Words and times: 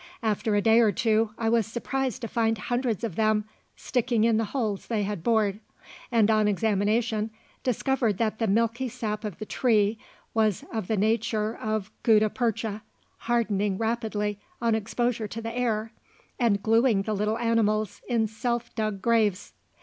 After 0.23 0.55
a 0.55 0.63
day 0.63 0.79
or 0.79 0.91
two 0.91 1.29
I 1.37 1.49
was 1.49 1.67
surprised 1.67 2.21
to 2.21 2.27
find 2.27 2.57
hundreds 2.57 3.03
of 3.03 3.15
them 3.15 3.45
sticking 3.75 4.23
in 4.23 4.37
the 4.37 4.45
holes 4.45 4.87
they 4.87 5.03
had 5.03 5.21
bored, 5.21 5.59
and 6.11 6.31
on 6.31 6.47
examination 6.47 7.29
discovered 7.63 8.17
that 8.17 8.39
the 8.39 8.47
milky 8.47 8.89
sap 8.89 9.23
of 9.23 9.37
the 9.37 9.45
tree 9.45 9.99
was 10.33 10.65
of 10.73 10.87
the 10.87 10.97
nature 10.97 11.55
of 11.55 11.91
gutta 12.01 12.31
percha, 12.31 12.81
hardening 13.29 13.77
rapidly 13.77 14.39
on 14.59 14.73
exposure 14.73 15.27
to 15.27 15.39
the 15.39 15.55
air, 15.55 15.93
and 16.39 16.63
glueing 16.63 17.03
the 17.03 17.13
little 17.13 17.37
animals 17.37 18.01
in 18.09 18.25
self 18.25 18.73
dug 18.73 19.03
graves. 19.03 19.53